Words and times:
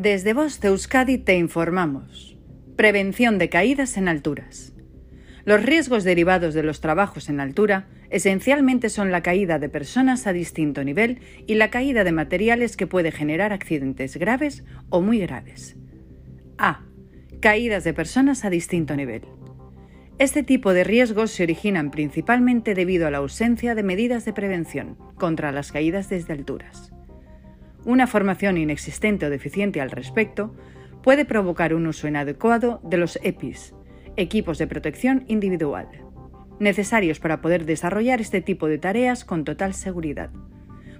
Desde 0.00 0.32
Voz 0.32 0.60
de 0.60 0.68
Euskadi 0.68 1.18
te 1.18 1.36
informamos. 1.36 2.38
Prevención 2.76 3.36
de 3.36 3.48
caídas 3.48 3.96
en 3.96 4.06
alturas. 4.06 4.72
Los 5.44 5.60
riesgos 5.60 6.04
derivados 6.04 6.54
de 6.54 6.62
los 6.62 6.80
trabajos 6.80 7.28
en 7.28 7.40
altura 7.40 7.88
esencialmente 8.08 8.90
son 8.90 9.10
la 9.10 9.24
caída 9.24 9.58
de 9.58 9.68
personas 9.68 10.28
a 10.28 10.32
distinto 10.32 10.84
nivel 10.84 11.18
y 11.48 11.56
la 11.56 11.70
caída 11.70 12.04
de 12.04 12.12
materiales 12.12 12.76
que 12.76 12.86
puede 12.86 13.10
generar 13.10 13.52
accidentes 13.52 14.16
graves 14.16 14.62
o 14.88 15.00
muy 15.00 15.18
graves. 15.18 15.76
A. 16.58 16.84
Caídas 17.40 17.82
de 17.82 17.92
personas 17.92 18.44
a 18.44 18.50
distinto 18.50 18.94
nivel. 18.94 19.22
Este 20.20 20.44
tipo 20.44 20.74
de 20.74 20.84
riesgos 20.84 21.32
se 21.32 21.42
originan 21.42 21.90
principalmente 21.90 22.76
debido 22.76 23.08
a 23.08 23.10
la 23.10 23.18
ausencia 23.18 23.74
de 23.74 23.82
medidas 23.82 24.24
de 24.24 24.32
prevención 24.32 24.96
contra 25.16 25.50
las 25.50 25.72
caídas 25.72 26.08
desde 26.08 26.34
alturas. 26.34 26.92
Una 27.84 28.06
formación 28.06 28.58
inexistente 28.58 29.26
o 29.26 29.30
deficiente 29.30 29.80
al 29.80 29.90
respecto 29.90 30.54
puede 31.02 31.24
provocar 31.24 31.74
un 31.74 31.86
uso 31.86 32.08
inadecuado 32.08 32.80
de 32.82 32.96
los 32.96 33.18
EPIs, 33.22 33.74
equipos 34.16 34.58
de 34.58 34.66
protección 34.66 35.24
individual, 35.28 35.88
necesarios 36.58 37.20
para 37.20 37.40
poder 37.40 37.64
desarrollar 37.64 38.20
este 38.20 38.40
tipo 38.40 38.66
de 38.66 38.78
tareas 38.78 39.24
con 39.24 39.44
total 39.44 39.74
seguridad. 39.74 40.30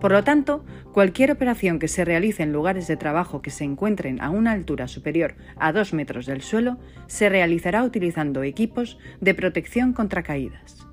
Por 0.00 0.10
lo 0.10 0.24
tanto, 0.24 0.64
cualquier 0.92 1.30
operación 1.30 1.78
que 1.78 1.86
se 1.86 2.04
realice 2.04 2.42
en 2.42 2.52
lugares 2.52 2.88
de 2.88 2.96
trabajo 2.96 3.40
que 3.40 3.50
se 3.50 3.62
encuentren 3.62 4.20
a 4.20 4.30
una 4.30 4.50
altura 4.50 4.88
superior 4.88 5.36
a 5.56 5.72
2 5.72 5.92
metros 5.92 6.26
del 6.26 6.40
suelo 6.40 6.78
se 7.06 7.28
realizará 7.28 7.84
utilizando 7.84 8.42
equipos 8.42 8.98
de 9.20 9.34
protección 9.34 9.92
contra 9.92 10.24
caídas. 10.24 10.88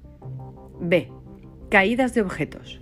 B. 0.79 1.11
Caídas 1.71 2.13
de 2.13 2.21
objetos. 2.21 2.78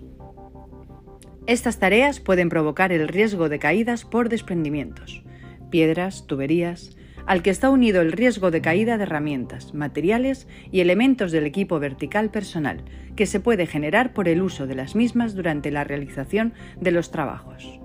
Estas 1.48 1.78
tareas 1.78 2.20
pueden 2.20 2.50
provocar 2.50 2.92
el 2.92 3.08
riesgo 3.08 3.48
de 3.48 3.58
caídas 3.58 4.04
por 4.04 4.28
desprendimientos, 4.28 5.22
piedras, 5.70 6.26
tuberías, 6.26 6.94
al 7.24 7.42
que 7.42 7.48
está 7.48 7.70
unido 7.70 8.02
el 8.02 8.12
riesgo 8.12 8.50
de 8.50 8.60
caída 8.60 8.98
de 8.98 9.04
herramientas, 9.04 9.72
materiales 9.72 10.46
y 10.70 10.80
elementos 10.80 11.32
del 11.32 11.46
equipo 11.46 11.78
vertical 11.78 12.30
personal, 12.30 12.84
que 13.16 13.24
se 13.24 13.40
puede 13.40 13.66
generar 13.66 14.12
por 14.12 14.28
el 14.28 14.42
uso 14.42 14.66
de 14.66 14.74
las 14.74 14.94
mismas 14.94 15.34
durante 15.34 15.70
la 15.70 15.84
realización 15.84 16.52
de 16.82 16.90
los 16.90 17.10
trabajos. 17.10 17.80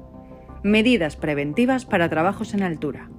Medidas 0.62 1.16
preventivas 1.16 1.86
para 1.86 2.10
trabajos 2.10 2.54
en 2.54 2.64
altura. 2.64 3.10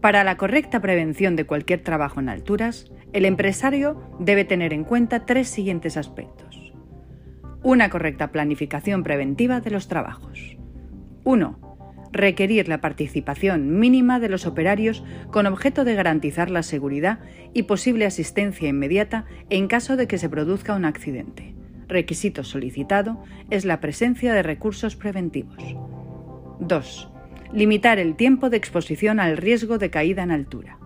Para 0.00 0.22
la 0.22 0.36
correcta 0.36 0.80
prevención 0.80 1.34
de 1.34 1.46
cualquier 1.46 1.80
trabajo 1.80 2.20
en 2.20 2.28
alturas, 2.28 2.92
el 3.12 3.24
empresario 3.24 4.00
debe 4.20 4.44
tener 4.44 4.72
en 4.72 4.84
cuenta 4.84 5.26
tres 5.26 5.48
siguientes 5.48 5.96
aspectos. 5.96 6.61
Una 7.64 7.90
correcta 7.90 8.32
planificación 8.32 9.04
preventiva 9.04 9.60
de 9.60 9.70
los 9.70 9.86
trabajos. 9.86 10.56
1. 11.22 11.58
Requerir 12.10 12.68
la 12.68 12.80
participación 12.80 13.78
mínima 13.78 14.18
de 14.18 14.28
los 14.28 14.46
operarios 14.46 15.04
con 15.30 15.46
objeto 15.46 15.84
de 15.84 15.94
garantizar 15.94 16.50
la 16.50 16.64
seguridad 16.64 17.20
y 17.54 17.62
posible 17.62 18.04
asistencia 18.04 18.68
inmediata 18.68 19.26
en 19.48 19.68
caso 19.68 19.96
de 19.96 20.08
que 20.08 20.18
se 20.18 20.28
produzca 20.28 20.74
un 20.74 20.84
accidente. 20.84 21.54
Requisito 21.86 22.42
solicitado 22.42 23.22
es 23.48 23.64
la 23.64 23.80
presencia 23.80 24.34
de 24.34 24.42
recursos 24.42 24.96
preventivos. 24.96 25.62
2. 26.58 27.10
Limitar 27.52 28.00
el 28.00 28.16
tiempo 28.16 28.50
de 28.50 28.56
exposición 28.56 29.20
al 29.20 29.36
riesgo 29.36 29.78
de 29.78 29.90
caída 29.90 30.24
en 30.24 30.32
altura. 30.32 30.78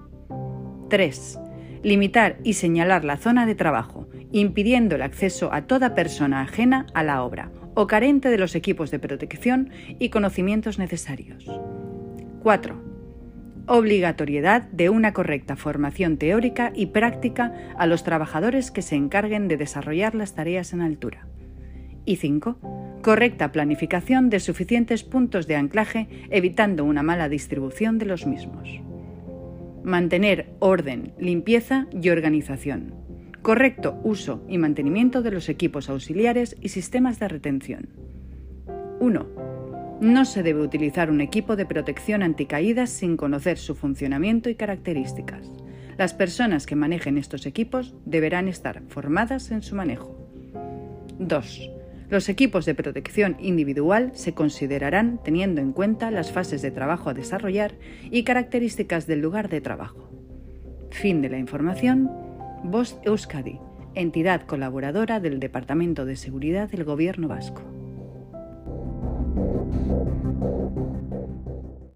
3 0.91 1.39
limitar 1.87 2.39
y 2.43 2.55
señalar 2.55 3.05
la 3.05 3.17
zona 3.17 3.47
de 3.47 3.55
trabajo, 3.55 4.06
impidiendo 4.41 4.97
el 4.97 5.03
acceso 5.03 5.53
a 5.53 5.63
toda 5.63 5.95
persona 5.95 6.43
ajena 6.43 6.87
a 6.95 7.03
la 7.03 7.23
obra 7.23 7.51
o 7.75 7.87
carente 7.87 8.29
de 8.29 8.39
los 8.39 8.55
equipos 8.55 8.91
de 8.91 8.99
protección 8.99 9.71
y 9.99 10.09
conocimientos 10.11 10.79
necesarios. 10.79 11.47
4. 12.43 12.83
Obligatoriedad 13.67 14.63
de 14.63 14.91
una 14.91 15.13
correcta 15.13 15.57
formación 15.57 16.19
teórica 16.19 16.73
y 16.75 16.87
práctica 16.87 17.53
a 17.79 17.87
los 17.87 18.05
trabajadores 18.05 18.71
que 18.71 18.83
se 18.83 18.97
encarguen 18.97 19.49
de 19.49 19.57
desarrollar 19.57 20.15
las 20.15 20.35
tareas 20.35 20.73
en 20.73 20.83
altura. 20.83 21.27
Y 22.05 22.17
5. 22.17 23.01
Correcta 23.03 23.53
planificación 23.53 24.31
de 24.31 24.41
suficientes 24.41 25.03
puntos 25.03 25.47
de 25.47 25.57
anclaje 25.57 26.09
evitando 26.31 26.85
una 26.85 27.03
mala 27.03 27.29
distribución 27.29 27.99
de 27.99 28.07
los 28.07 28.27
mismos. 28.27 28.69
Mantener 29.83 30.55
orden, 30.59 31.15
limpieza 31.19 31.87
y 31.91 32.11
organización. 32.11 33.06
Correcto 33.47 34.01
uso 34.03 34.43
y 34.49 34.59
mantenimiento 34.59 35.23
de 35.23 35.31
los 35.31 35.49
equipos 35.49 35.89
auxiliares 35.89 36.57
y 36.61 36.71
sistemas 36.71 37.21
de 37.21 37.29
retención. 37.29 37.91
1. 38.99 39.27
No 40.01 40.25
se 40.25 40.43
debe 40.43 40.63
utilizar 40.63 41.13
un 41.13 41.21
equipo 41.21 41.55
de 41.55 41.65
protección 41.65 42.25
anticaídas 42.25 42.91
sin 42.91 43.17
conocer 43.17 43.57
su 43.57 43.77
funcionamiento 43.77 44.51
y 44.51 44.57
características. 44.57 45.49
Las 45.97 46.13
personas 46.13 46.67
que 46.67 46.75
manejen 46.75 47.19
estos 47.19 47.47
equipos 47.47 47.95
deberán 48.05 48.49
estar 48.49 48.83
formadas 48.89 49.53
en 49.53 49.63
su 49.63 49.77
manejo. 49.77 50.29
2. 51.21 51.71
Los 52.11 52.29
equipos 52.29 52.67
de 52.67 52.75
protección 52.75 53.37
individual 53.39 54.11
se 54.15 54.35
considerarán 54.35 55.21
teniendo 55.23 55.61
en 55.61 55.71
cuenta 55.71 56.11
las 56.11 56.33
fases 56.33 56.63
de 56.63 56.73
trabajo 56.73 57.11
a 57.11 57.15
desarrollar 57.15 57.75
y 58.11 58.25
características 58.25 59.07
del 59.07 59.21
lugar 59.21 59.49
de 59.49 59.61
trabajo. 59.61 60.11
Fin 60.91 61.23
de 61.23 61.29
la 61.29 61.39
información. 61.39 62.26
Voz 62.63 62.99
Euskadi, 63.05 63.61
entidad 63.95 64.43
colaboradora 64.43 65.21
del 65.21 65.41
Departamento 65.41 66.05
de 66.05 66.17
Seguridad 66.17 66.69
del 66.69 66.85
Gobierno 66.85 67.29
Vasco. 67.29 67.63